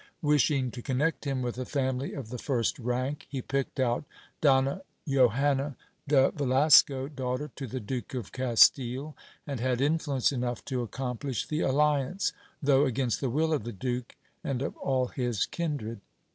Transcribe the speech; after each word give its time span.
Wish 0.23 0.49
ing 0.49 0.71
to 0.71 0.81
connect 0.81 1.25
him 1.25 1.43
with 1.43 1.59
a 1.59 1.63
family 1.63 2.13
of 2.15 2.29
the 2.29 2.39
first 2.39 2.79
rank, 2.79 3.27
he 3.29 3.39
picked 3.39 3.79
out 3.79 4.03
Donna 4.41 4.81
Johanna 5.07 5.75
de 6.07 6.31
Velasco, 6.31 7.07
daughter 7.07 7.51
to 7.55 7.67
the 7.67 7.79
Duke 7.79 8.15
of 8.15 8.31
Castile, 8.31 9.15
and 9.45 9.59
had 9.59 9.79
influence 9.79 10.31
enough 10.31 10.65
to 10.65 10.81
accomplish 10.81 11.45
the 11.47 11.61
alliance, 11.61 12.33
though 12.63 12.85
against 12.85 13.21
the 13.21 13.29
will 13.29 13.53
of 13.53 13.63
the 13.63 13.71
duke 13.71 14.15
and 14.43 14.63
of 14.63 14.75
all 14.77 15.09
his 15.09 15.45
kindred. 15.45 15.99